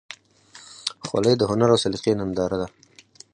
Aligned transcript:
خولۍ 1.07 1.33
د 1.37 1.41
هنر 1.49 1.69
او 1.73 1.79
سلیقې 1.83 2.11
ننداره 2.19 2.57
ده. 2.61 2.67